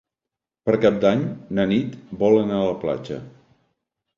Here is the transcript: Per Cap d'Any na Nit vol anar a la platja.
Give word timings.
Per 0.69 0.73
Cap 0.85 0.95
d'Any 1.03 1.21
na 1.59 1.65
Nit 1.73 1.93
vol 2.25 2.41
anar 2.41 2.59
a 2.61 2.65
la 2.71 2.75
platja. 2.87 3.21